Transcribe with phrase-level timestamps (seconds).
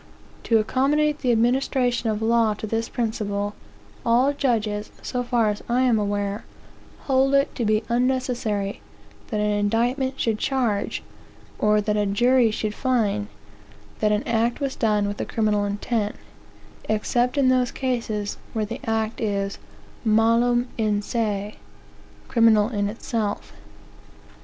[0.45, 3.53] To accommodate the administration of law to this principle,
[4.03, 6.43] all judges, so far as I am aware,
[7.01, 8.81] hold it to be unnecessary
[9.27, 11.03] that an indictment should charge,
[11.59, 13.27] or that a jury should find,
[13.99, 16.15] that an act was done with a criminal intent,
[16.89, 19.59] except in those cases where the act is
[20.03, 21.57] malum in se,
[22.27, 23.53] criminal in itself.